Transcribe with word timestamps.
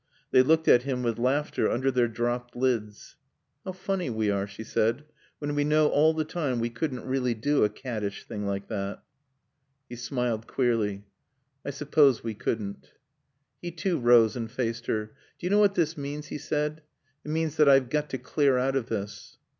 They 0.31 0.41
looked 0.41 0.67
at 0.67 0.81
him 0.81 1.03
with 1.03 1.19
laughter 1.19 1.69
under 1.69 1.91
their 1.91 2.07
dropped 2.07 2.55
lids. 2.55 3.17
"How 3.63 3.71
funny 3.73 4.09
we 4.09 4.31
are," 4.31 4.47
she 4.47 4.63
said, 4.63 5.03
"when 5.37 5.53
we 5.53 5.63
know 5.63 5.89
all 5.89 6.11
the 6.15 6.25
time 6.25 6.59
we 6.59 6.71
couldn't 6.71 7.05
really 7.05 7.35
do 7.35 7.63
a 7.63 7.69
caddish 7.69 8.23
thing 8.25 8.47
like 8.47 8.67
that." 8.69 9.03
He 9.87 9.95
smiled 9.95 10.47
queerly. 10.47 11.05
"I 11.63 11.69
suppose 11.69 12.23
we 12.23 12.33
couldn't." 12.33 12.93
He 13.61 13.69
too 13.69 13.99
rose 13.99 14.35
and 14.35 14.49
faced 14.49 14.87
her. 14.87 15.11
"Do 15.37 15.45
you 15.45 15.51
know 15.51 15.59
what 15.59 15.75
this 15.75 15.95
means?" 15.95 16.29
he 16.29 16.39
said. 16.39 16.81
"It 17.23 17.29
means 17.29 17.57
that 17.57 17.69
I've 17.69 17.91
got 17.91 18.09
to 18.09 18.17
clear 18.17 18.57
out 18.57 18.75
of 18.75 18.87
this." 18.89 19.37